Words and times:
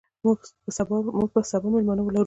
موږ 0.25 0.39
به 1.37 1.41
سبا 1.51 1.67
مېلمانه 1.73 2.01
ولرو. 2.03 2.19